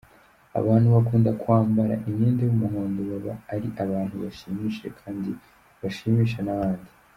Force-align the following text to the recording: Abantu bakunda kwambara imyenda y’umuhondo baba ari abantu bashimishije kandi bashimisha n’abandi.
Abantu 0.59 0.87
bakunda 0.95 1.29
kwambara 1.41 1.93
imyenda 2.07 2.41
y’umuhondo 2.45 2.99
baba 3.09 3.33
ari 3.53 3.67
abantu 3.83 4.13
bashimishije 4.23 4.87
kandi 4.99 5.29
bashimisha 5.81 6.39
n’abandi. 6.43 6.89